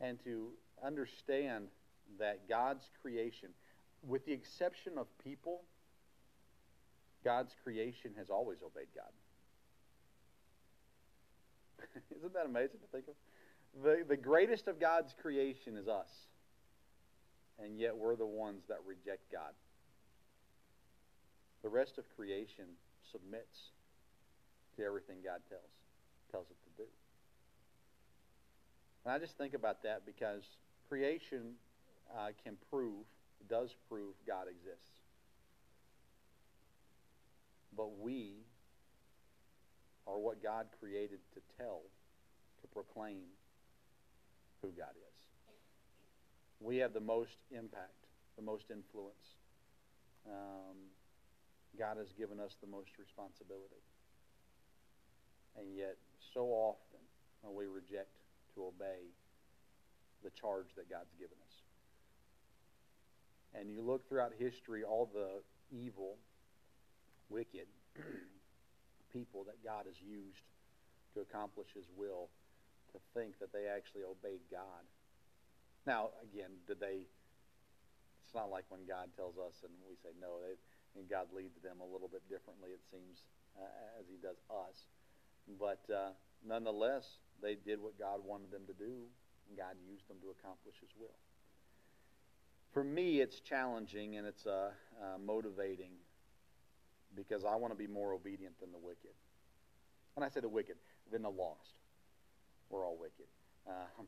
And 0.00 0.22
to 0.24 0.50
understand 0.84 1.68
that 2.18 2.48
God's 2.48 2.88
creation, 3.00 3.50
with 4.02 4.26
the 4.26 4.32
exception 4.32 4.98
of 4.98 5.06
people, 5.22 5.62
God's 7.24 7.54
creation 7.62 8.12
has 8.18 8.30
always 8.30 8.58
obeyed 8.62 8.88
God. 8.94 9.12
Isn't 12.16 12.34
that 12.34 12.46
amazing 12.46 12.80
to 12.80 12.86
think 12.90 13.06
of? 13.08 13.14
The, 13.82 14.04
the 14.06 14.16
greatest 14.16 14.68
of 14.68 14.80
God's 14.80 15.14
creation 15.20 15.76
is 15.76 15.88
us. 15.88 16.10
And 17.62 17.78
yet 17.78 17.96
we're 17.96 18.16
the 18.16 18.26
ones 18.26 18.64
that 18.68 18.78
reject 18.86 19.30
God. 19.30 19.52
The 21.62 21.68
rest 21.68 21.96
of 21.96 22.04
creation 22.16 22.64
submits 23.10 23.70
to 24.76 24.84
everything 24.84 25.18
God 25.24 25.40
tells 25.48 25.62
tells 26.32 26.46
it 26.50 26.56
to 26.64 26.82
do. 26.82 26.88
And 29.04 29.12
I 29.12 29.18
just 29.18 29.36
think 29.36 29.54
about 29.54 29.82
that 29.82 30.06
because 30.06 30.42
creation 30.88 31.54
uh, 32.16 32.28
can 32.42 32.56
prove, 32.70 33.04
does 33.48 33.74
prove 33.88 34.14
God 34.26 34.46
exists. 34.48 34.88
But 37.76 37.98
we 38.00 38.36
are 40.06 40.18
what 40.18 40.42
God 40.42 40.66
created 40.80 41.18
to 41.34 41.40
tell, 41.58 41.80
to 42.62 42.68
proclaim 42.68 43.18
who 44.62 44.70
God 44.70 44.94
is. 44.96 45.18
We 46.60 46.78
have 46.78 46.94
the 46.94 47.00
most 47.02 47.42
impact, 47.50 48.06
the 48.36 48.42
most 48.42 48.70
influence. 48.70 49.26
Um, 50.26 50.78
God 51.78 51.96
has 51.98 52.12
given 52.16 52.38
us 52.38 52.54
the 52.60 52.70
most 52.70 52.90
responsibility. 52.98 53.82
And 55.58 55.74
yet, 55.76 55.96
so 56.32 56.46
often, 56.46 57.02
we 57.50 57.66
reject 57.66 58.14
to 58.54 58.70
obey 58.70 59.10
the 60.22 60.30
charge 60.30 60.70
that 60.76 60.88
God's 60.88 61.12
given 61.18 61.36
us. 61.44 61.54
And 63.54 63.68
you 63.70 63.82
look 63.82 64.08
throughout 64.08 64.32
history, 64.38 64.84
all 64.84 65.10
the 65.12 65.42
evil, 65.76 66.16
wicked 67.28 67.66
people 69.12 69.44
that 69.44 69.62
God 69.64 69.84
has 69.86 69.96
used 70.00 70.46
to 71.14 71.20
accomplish 71.20 71.68
his 71.74 71.84
will 71.96 72.28
to 72.92 73.00
think 73.14 73.38
that 73.40 73.52
they 73.52 73.66
actually 73.66 74.04
obeyed 74.04 74.44
God. 74.50 74.84
Now, 75.86 76.10
again, 76.22 76.50
did 76.66 76.80
they? 76.80 77.08
It's 78.24 78.34
not 78.34 78.50
like 78.50 78.64
when 78.68 78.86
God 78.86 79.10
tells 79.16 79.36
us 79.36 79.60
and 79.64 79.72
we 79.84 79.96
say 80.00 80.14
no. 80.20 80.40
They, 80.40 80.56
and 80.94 81.08
God 81.08 81.32
leads 81.32 81.56
them 81.60 81.80
a 81.80 81.88
little 81.88 82.08
bit 82.08 82.20
differently, 82.28 82.70
it 82.70 82.84
seems, 82.92 83.24
uh, 83.56 83.98
as 83.98 84.04
He 84.08 84.20
does 84.20 84.36
us. 84.52 84.86
But 85.58 85.82
uh, 85.92 86.12
nonetheless, 86.44 87.04
they 87.40 87.56
did 87.56 87.80
what 87.80 87.98
God 87.98 88.20
wanted 88.24 88.50
them 88.50 88.68
to 88.68 88.76
do, 88.76 89.08
and 89.48 89.56
God 89.56 89.74
used 89.88 90.08
them 90.08 90.18
to 90.22 90.30
accomplish 90.36 90.76
His 90.80 90.92
will. 90.98 91.16
For 92.72 92.84
me, 92.84 93.20
it's 93.20 93.40
challenging 93.40 94.16
and 94.16 94.26
it's 94.26 94.46
uh, 94.46 94.70
uh 94.96 95.18
motivating 95.18 95.92
because 97.14 97.44
I 97.44 97.56
want 97.56 97.72
to 97.72 97.76
be 97.76 97.86
more 97.86 98.14
obedient 98.14 98.58
than 98.60 98.72
the 98.72 98.78
wicked. 98.78 99.12
When 100.14 100.24
I 100.24 100.30
say 100.30 100.40
the 100.40 100.48
wicked, 100.48 100.76
than 101.10 101.22
the 101.22 101.30
lost. 101.30 101.74
We're 102.72 102.88
all 102.88 102.96
wicked. 102.98 103.28
Uh, 103.68 103.84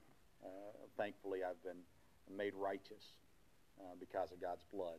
uh, 0.45 0.49
thankfully, 0.97 1.41
I've 1.45 1.63
been 1.63 1.85
made 2.35 2.55
righteous 2.57 3.05
uh, 3.79 3.93
because 4.01 4.33
of 4.33 4.41
God's 4.41 4.65
blood. 4.73 4.99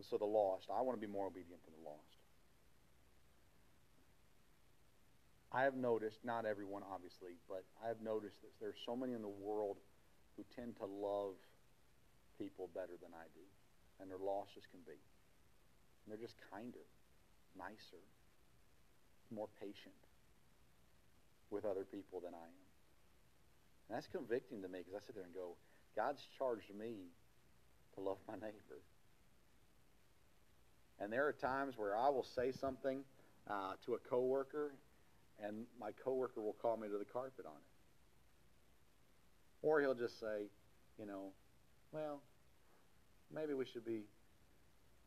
So 0.00 0.16
the 0.16 0.24
lost, 0.24 0.72
I 0.72 0.80
want 0.80 0.98
to 0.98 1.06
be 1.06 1.12
more 1.12 1.26
obedient 1.26 1.60
than 1.68 1.76
the 1.76 1.84
lost. 1.84 2.16
I 5.52 5.68
have 5.68 5.76
noticed, 5.76 6.24
not 6.24 6.46
everyone 6.46 6.82
obviously, 6.88 7.36
but 7.46 7.64
I 7.84 7.88
have 7.88 8.00
noticed 8.00 8.40
that 8.40 8.54
there 8.60 8.70
are 8.70 8.82
so 8.86 8.96
many 8.96 9.12
in 9.12 9.20
the 9.20 9.28
world 9.28 9.76
who 10.36 10.44
tend 10.56 10.78
to 10.78 10.86
love 10.86 11.36
people 12.38 12.70
better 12.72 12.96
than 12.96 13.12
I 13.12 13.28
do. 13.36 13.44
And 14.00 14.08
they're 14.08 14.16
lost 14.16 14.56
as 14.56 14.64
can 14.70 14.80
be. 14.86 14.96
And 14.96 16.08
they're 16.08 16.22
just 16.22 16.40
kinder, 16.48 16.86
nicer, 17.58 18.00
more 19.28 19.50
patient 19.60 20.00
with 21.50 21.64
other 21.64 21.84
people 21.84 22.20
than 22.20 22.34
I 22.34 22.46
am. 22.46 22.66
And 23.88 23.96
that's 23.96 24.06
convicting 24.06 24.62
to 24.62 24.68
me 24.68 24.80
because 24.80 24.94
I 24.94 25.06
sit 25.06 25.14
there 25.14 25.24
and 25.24 25.34
go, 25.34 25.56
God's 25.96 26.22
charged 26.38 26.70
me 26.74 27.10
to 27.94 28.00
love 28.00 28.18
my 28.28 28.34
neighbor. 28.34 28.82
And 31.00 31.12
there 31.12 31.26
are 31.26 31.32
times 31.32 31.74
where 31.76 31.96
I 31.96 32.08
will 32.08 32.26
say 32.36 32.52
something 32.52 33.02
uh, 33.48 33.72
to 33.86 33.94
a 33.94 33.98
coworker, 33.98 34.74
and 35.42 35.66
my 35.80 35.90
coworker 36.04 36.40
will 36.40 36.56
call 36.60 36.76
me 36.76 36.88
to 36.88 36.98
the 36.98 37.08
carpet 37.08 37.46
on 37.46 37.56
it. 37.56 37.70
Or 39.62 39.80
he'll 39.80 39.94
just 39.94 40.20
say, 40.20 40.48
you 40.98 41.06
know, 41.06 41.32
well, 41.92 42.22
maybe 43.32 43.54
we 43.54 43.64
should 43.64 43.84
be 43.84 44.04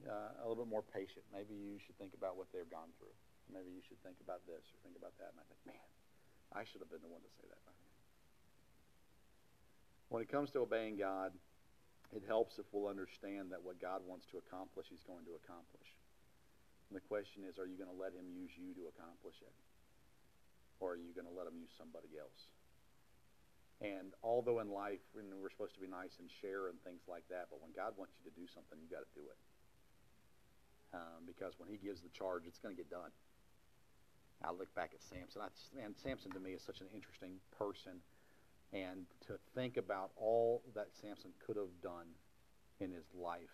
uh, 0.04 0.44
a 0.44 0.48
little 0.48 0.66
bit 0.66 0.70
more 0.70 0.84
patient. 0.84 1.24
Maybe 1.32 1.54
you 1.56 1.80
should 1.86 1.98
think 1.98 2.14
about 2.18 2.36
what 2.36 2.52
they've 2.52 2.70
gone 2.70 2.92
through. 3.00 3.14
Maybe 3.54 3.72
you 3.72 3.82
should 3.88 4.02
think 4.04 4.18
about 4.20 4.42
this 4.50 4.66
or 4.74 4.76
think 4.84 4.98
about 4.98 5.14
that. 5.22 5.32
And 5.32 5.40
I 5.40 5.46
think, 5.48 5.62
man, 5.64 5.88
I 6.54 6.64
should 6.64 6.82
have 6.86 6.90
been 6.94 7.02
the 7.02 7.10
one 7.10 7.22
to 7.22 7.32
say 7.42 7.50
that. 7.50 7.62
When 10.14 10.22
it 10.22 10.30
comes 10.30 10.54
to 10.54 10.62
obeying 10.62 11.02
God, 11.02 11.34
it 12.14 12.22
helps 12.30 12.62
if 12.62 12.70
we'll 12.70 12.86
understand 12.86 13.50
that 13.50 13.66
what 13.66 13.82
God 13.82 14.06
wants 14.06 14.30
to 14.30 14.38
accomplish, 14.38 14.86
He's 14.94 15.02
going 15.10 15.26
to 15.26 15.34
accomplish. 15.34 15.90
And 16.90 16.94
the 16.94 17.02
question 17.02 17.42
is, 17.50 17.58
are 17.58 17.66
you 17.66 17.74
going 17.74 17.90
to 17.90 17.98
let 17.98 18.14
Him 18.14 18.30
use 18.30 18.54
you 18.54 18.78
to 18.78 18.94
accomplish 18.94 19.42
it? 19.42 19.56
Or 20.78 20.94
are 20.94 21.02
you 21.02 21.10
going 21.18 21.26
to 21.26 21.34
let 21.34 21.50
Him 21.50 21.58
use 21.58 21.74
somebody 21.74 22.14
else? 22.22 22.54
And 23.82 24.14
although 24.22 24.62
in 24.62 24.70
life 24.70 25.02
we're 25.18 25.50
supposed 25.50 25.74
to 25.74 25.82
be 25.82 25.90
nice 25.90 26.22
and 26.22 26.30
share 26.30 26.70
and 26.70 26.78
things 26.86 27.02
like 27.10 27.26
that, 27.34 27.50
but 27.50 27.58
when 27.58 27.74
God 27.74 27.98
wants 27.98 28.14
you 28.22 28.30
to 28.30 28.34
do 28.38 28.46
something, 28.46 28.78
you've 28.78 28.94
got 28.94 29.02
to 29.02 29.14
do 29.18 29.26
it. 29.26 29.40
Um, 30.94 31.26
because 31.26 31.58
when 31.58 31.74
He 31.74 31.82
gives 31.82 32.06
the 32.06 32.14
charge, 32.14 32.46
it's 32.46 32.62
going 32.62 32.78
to 32.78 32.78
get 32.78 32.94
done. 32.94 33.10
I 34.44 34.52
look 34.52 34.74
back 34.76 34.92
at 34.94 35.02
Samson. 35.02 35.42
I, 35.42 35.48
and 35.84 35.96
Samson 35.96 36.32
to 36.32 36.40
me 36.40 36.52
is 36.52 36.62
such 36.62 36.82
an 36.82 36.88
interesting 36.94 37.40
person. 37.58 38.04
And 38.74 39.06
to 39.28 39.38
think 39.56 39.78
about 39.78 40.12
all 40.18 40.64
that 40.76 40.88
Samson 41.00 41.32
could 41.46 41.56
have 41.56 41.72
done 41.82 42.08
in 42.80 42.92
his 42.92 43.06
life, 43.14 43.54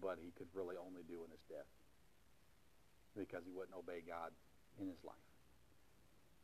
but 0.00 0.18
he 0.22 0.30
could 0.36 0.48
really 0.54 0.76
only 0.76 1.02
do 1.08 1.24
in 1.24 1.30
his 1.30 1.40
death 1.48 1.70
because 3.16 3.42
he 3.44 3.52
wouldn't 3.52 3.76
obey 3.76 4.02
God 4.06 4.30
in 4.78 4.86
his 4.86 5.02
life. 5.02 5.16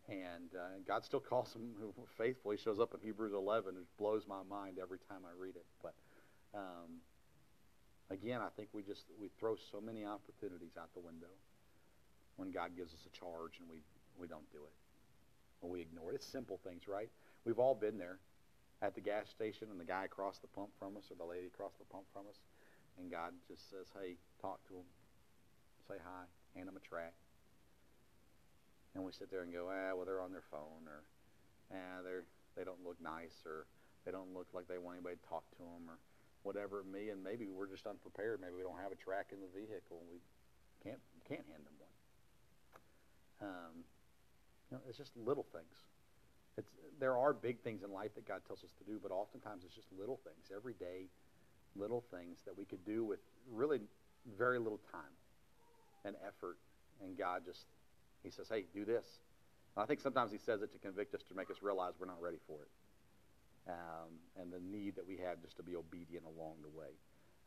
And 0.08 0.50
uh, 0.56 0.80
God 0.88 1.04
still 1.04 1.20
calls 1.20 1.54
him 1.54 1.76
faithful. 2.18 2.50
He 2.50 2.58
shows 2.58 2.80
up 2.80 2.94
in 2.94 3.00
Hebrews 3.00 3.32
11. 3.34 3.76
It 3.76 3.84
blows 3.98 4.24
my 4.26 4.42
mind 4.48 4.78
every 4.80 4.98
time 5.08 5.22
I 5.22 5.38
read 5.38 5.54
it. 5.56 5.66
But 5.82 5.94
um, 6.54 7.04
again, 8.10 8.40
I 8.40 8.48
think 8.56 8.70
we 8.72 8.82
just 8.82 9.04
we 9.20 9.28
throw 9.38 9.56
so 9.70 9.80
many 9.80 10.04
opportunities 10.04 10.72
out 10.80 10.88
the 10.94 11.00
window 11.00 11.30
when 12.40 12.50
God 12.50 12.72
gives 12.72 12.96
us 12.96 13.04
a 13.04 13.12
charge 13.12 13.60
and 13.60 13.68
we, 13.68 13.84
we 14.16 14.24
don't 14.24 14.48
do 14.50 14.64
it. 14.64 14.72
Or 15.60 15.68
we 15.68 15.84
ignore 15.84 16.10
it. 16.10 16.14
It's 16.16 16.26
simple 16.26 16.56
things, 16.64 16.88
right? 16.88 17.12
We've 17.44 17.60
all 17.60 17.76
been 17.76 18.00
there 18.00 18.16
at 18.80 18.96
the 18.96 19.04
gas 19.04 19.28
station 19.28 19.68
and 19.68 19.76
the 19.76 19.84
guy 19.84 20.08
across 20.08 20.40
the 20.40 20.48
pump 20.48 20.72
from 20.80 20.96
us 20.96 21.12
or 21.12 21.20
the 21.20 21.28
lady 21.28 21.52
across 21.52 21.76
the 21.76 21.84
pump 21.92 22.08
from 22.16 22.24
us. 22.32 22.40
And 22.96 23.12
God 23.12 23.36
just 23.44 23.68
says, 23.68 23.92
hey, 23.92 24.16
talk 24.40 24.64
to 24.72 24.80
them. 24.80 24.88
Say 25.84 26.00
hi. 26.00 26.24
Hand 26.56 26.64
them 26.66 26.80
a 26.80 26.84
track. 26.88 27.12
And 28.96 29.04
we 29.04 29.12
sit 29.12 29.30
there 29.30 29.44
and 29.44 29.52
go, 29.52 29.68
ah, 29.68 29.92
well, 29.92 30.08
they're 30.08 30.24
on 30.24 30.32
their 30.32 30.48
phone 30.50 30.88
or 30.88 31.04
ah, 31.76 32.00
they're, 32.00 32.24
they 32.56 32.64
don't 32.64 32.80
look 32.80 32.96
nice 33.04 33.44
or 33.44 33.68
they 34.08 34.16
don't 34.16 34.32
look 34.32 34.48
like 34.56 34.64
they 34.64 34.80
want 34.80 34.96
anybody 34.96 35.20
to 35.20 35.28
talk 35.28 35.44
to 35.52 35.60
them 35.60 35.92
or 35.92 36.00
whatever 36.40 36.80
it 36.80 36.88
may. 36.88 37.12
And 37.12 37.20
maybe 37.20 37.52
we're 37.52 37.68
just 37.68 37.84
unprepared. 37.84 38.40
Maybe 38.40 38.56
we 38.56 38.64
don't 38.64 38.80
have 38.80 38.96
a 38.96 38.98
track 38.98 39.28
in 39.28 39.44
the 39.44 39.52
vehicle. 39.52 40.00
And 40.00 40.08
we 40.08 40.24
can't, 40.80 41.04
can't 41.28 41.44
hand 41.44 41.68
them. 41.68 41.79
Um, 43.42 43.84
you 44.70 44.76
know, 44.76 44.82
it's 44.88 44.98
just 44.98 45.16
little 45.16 45.46
things. 45.52 45.84
It's, 46.56 46.70
there 46.98 47.16
are 47.16 47.32
big 47.32 47.60
things 47.60 47.82
in 47.82 47.92
life 47.92 48.14
that 48.14 48.26
God 48.26 48.42
tells 48.46 48.62
us 48.64 48.70
to 48.78 48.84
do, 48.84 48.98
but 49.02 49.10
oftentimes 49.10 49.64
it's 49.64 49.74
just 49.74 49.88
little 49.98 50.20
things, 50.24 50.50
everyday 50.54 51.08
little 51.76 52.04
things 52.10 52.38
that 52.44 52.56
we 52.56 52.64
could 52.64 52.84
do 52.84 53.04
with 53.04 53.20
really 53.50 53.80
very 54.36 54.58
little 54.58 54.80
time 54.92 55.14
and 56.04 56.16
effort. 56.26 56.58
And 57.02 57.16
God 57.16 57.42
just, 57.44 57.64
He 58.22 58.30
says, 58.30 58.48
hey, 58.50 58.64
do 58.74 58.84
this. 58.84 59.06
And 59.76 59.82
I 59.82 59.86
think 59.86 60.00
sometimes 60.00 60.32
He 60.32 60.38
says 60.38 60.62
it 60.62 60.72
to 60.72 60.78
convict 60.78 61.14
us, 61.14 61.22
to 61.28 61.34
make 61.34 61.50
us 61.50 61.56
realize 61.62 61.94
we're 61.98 62.06
not 62.06 62.20
ready 62.20 62.38
for 62.46 62.58
it. 62.62 62.70
Um, 63.68 64.10
and 64.40 64.52
the 64.52 64.60
need 64.60 64.96
that 64.96 65.06
we 65.06 65.18
have 65.18 65.40
just 65.42 65.56
to 65.58 65.62
be 65.62 65.76
obedient 65.76 66.24
along 66.24 66.54
the 66.62 66.78
way. 66.78 66.88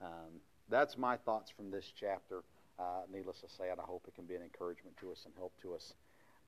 Um, 0.01 0.39
that's 0.69 0.97
my 0.97 1.17
thoughts 1.17 1.51
from 1.51 1.69
this 1.71 1.91
chapter. 1.99 2.43
Uh, 2.79 3.03
needless 3.13 3.39
to 3.41 3.47
say, 3.47 3.69
and 3.69 3.79
I 3.79 3.83
hope 3.83 4.03
it 4.07 4.15
can 4.15 4.25
be 4.25 4.35
an 4.35 4.41
encouragement 4.41 4.97
to 4.97 5.11
us 5.11 5.21
and 5.25 5.33
help 5.37 5.53
to 5.61 5.75
us 5.75 5.93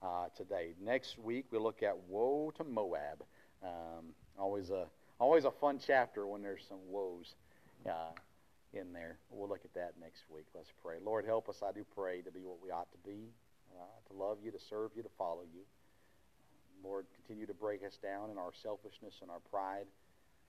uh, 0.02 0.26
today. 0.36 0.74
Next 0.82 1.18
week 1.18 1.46
we 1.52 1.58
look 1.58 1.82
at 1.82 1.96
woe 2.08 2.52
to 2.56 2.64
Moab. 2.64 3.22
Um, 3.62 4.12
always 4.38 4.70
a 4.70 4.86
always 5.18 5.44
a 5.44 5.50
fun 5.50 5.78
chapter 5.84 6.26
when 6.26 6.42
there's 6.42 6.64
some 6.68 6.80
woes 6.90 7.34
uh, 7.88 8.12
in 8.74 8.92
there. 8.92 9.18
We'll 9.30 9.48
look 9.48 9.64
at 9.64 9.74
that 9.74 9.94
next 10.00 10.24
week. 10.28 10.46
Let's 10.54 10.72
pray. 10.82 10.96
Lord, 11.04 11.24
help 11.24 11.48
us. 11.48 11.62
I 11.66 11.72
do 11.72 11.84
pray 11.94 12.22
to 12.22 12.30
be 12.30 12.40
what 12.40 12.62
we 12.62 12.70
ought 12.70 12.90
to 12.90 13.08
be, 13.08 13.30
uh, 13.78 14.10
to 14.10 14.18
love 14.18 14.38
you, 14.44 14.50
to 14.50 14.60
serve 14.68 14.90
you, 14.96 15.02
to 15.02 15.08
follow 15.16 15.42
you. 15.54 15.62
Lord, 16.84 17.06
continue 17.14 17.46
to 17.46 17.54
break 17.54 17.84
us 17.84 17.96
down 18.02 18.30
in 18.30 18.38
our 18.38 18.52
selfishness 18.62 19.14
and 19.22 19.30
our 19.30 19.40
pride. 19.50 19.86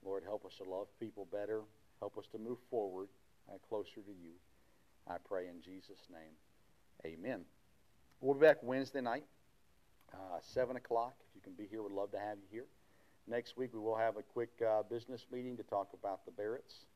Lord, 0.04 0.24
help 0.24 0.46
us 0.46 0.54
to 0.62 0.70
love 0.70 0.88
people 1.00 1.28
better. 1.32 1.62
Help 2.00 2.18
us 2.18 2.26
to 2.32 2.38
move 2.38 2.58
forward 2.70 3.08
uh, 3.50 3.58
closer 3.70 4.02
to 4.06 4.14
you. 4.22 4.34
I 5.10 5.18
pray 5.26 5.48
in 5.48 5.62
Jesus' 5.62 6.04
name. 6.12 6.36
Amen. 7.06 7.46
We'll 8.20 8.34
be 8.34 8.42
back 8.42 8.58
Wednesday 8.62 9.00
night, 9.00 9.24
uh, 10.14 10.40
7 10.42 10.76
o'clock. 10.76 11.14
If 11.30 11.36
you 11.36 11.42
can 11.42 11.54
be 11.54 11.66
here, 11.70 11.82
we'd 11.82 11.94
love 11.94 12.12
to 12.12 12.20
have 12.20 12.38
you 12.38 12.48
here. 12.52 12.66
Next 13.28 13.56
week, 13.56 13.74
we 13.74 13.80
will 13.80 13.96
have 13.96 14.18
a 14.18 14.22
quick 14.22 14.52
uh, 14.62 14.84
business 14.84 15.26
meeting 15.32 15.56
to 15.58 15.64
talk 15.64 15.90
about 15.94 16.26
the 16.26 16.32
Barretts 16.32 16.88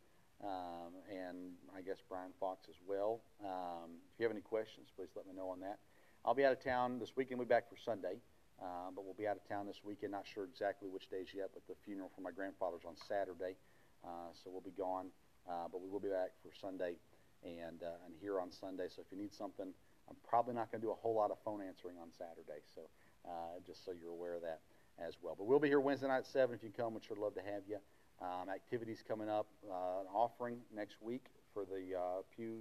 um, 0.44 0.94
and 1.10 1.54
I 1.76 1.82
guess 1.82 1.98
Brian 2.10 2.32
Fox 2.40 2.68
as 2.68 2.76
well. 2.86 3.22
Um, 3.44 4.00
if 4.14 4.20
you 4.20 4.26
have 4.26 4.32
any 4.32 4.42
questions, 4.42 4.90
please 4.96 5.10
let 5.16 5.26
me 5.26 5.34
know 5.34 5.50
on 5.50 5.62
that. 5.62 5.80
I'll 6.26 6.36
be 6.36 6.44
out 6.44 6.52
of 6.52 6.64
town 6.64 7.00
this 7.00 7.16
weekend. 7.16 7.40
We'll 7.40 7.48
be 7.48 7.56
back 7.56 7.70
for 7.70 7.78
Sunday. 7.78 8.16
Uh, 8.62 8.92
but 8.94 9.06
we'll 9.06 9.18
be 9.18 9.28
out 9.28 9.38
of 9.38 9.48
town 9.48 9.66
this 9.66 9.82
weekend. 9.84 10.12
Not 10.12 10.26
sure 10.28 10.44
exactly 10.44 10.88
which 10.88 11.10
days 11.10 11.28
yet, 11.34 11.50
but 11.54 11.64
the 11.68 11.74
funeral 11.84 12.12
for 12.14 12.22
my 12.22 12.30
grandfather's 12.30 12.86
on 12.86 12.94
Saturday, 13.08 13.56
uh, 14.06 14.30
so 14.34 14.52
we'll 14.52 14.62
be 14.62 14.76
gone. 14.78 15.08
Uh, 15.50 15.66
but 15.72 15.82
we 15.82 15.90
will 15.90 16.00
be 16.00 16.10
back 16.10 16.30
for 16.44 16.52
Sunday 16.54 16.94
and 17.44 17.84
uh, 17.84 18.06
and 18.06 18.14
here 18.22 18.40
on 18.40 18.52
Sunday. 18.52 18.88
So 18.88 19.02
if 19.02 19.12
you 19.12 19.22
need 19.22 19.34
something, 19.34 19.68
I'm 20.10 20.16
probably 20.28 20.54
not 20.54 20.72
going 20.72 20.82
to 20.82 20.88
do 20.88 20.92
a 20.92 20.96
whole 20.96 21.16
lot 21.16 21.32
of 21.32 21.38
phone 21.44 21.62
answering 21.62 21.96
on 22.02 22.10
Saturday. 22.18 22.62
So 22.76 22.82
uh, 23.28 23.60
just 23.66 23.86
so 23.86 23.92
you're 23.92 24.12
aware 24.12 24.36
of 24.36 24.42
that 24.42 24.60
as 25.00 25.16
well. 25.22 25.36
But 25.38 25.46
we'll 25.46 25.60
be 25.60 25.68
here 25.68 25.80
Wednesday 25.80 26.08
night 26.08 26.20
at 26.20 26.28
seven. 26.28 26.56
If 26.56 26.64
you 26.64 26.72
come, 26.76 26.94
We'd 26.94 27.04
sure 27.04 27.18
love 27.18 27.36
to 27.36 27.42
have 27.42 27.64
you. 27.68 27.78
Um, 28.22 28.50
activities 28.50 29.04
coming 29.08 29.30
up, 29.30 29.48
uh, 29.68 30.02
an 30.02 30.08
offering 30.14 30.58
next 30.76 31.02
week 31.02 31.26
for 31.54 31.66
the 31.66 31.98
uh, 31.98 32.22
pews 32.36 32.50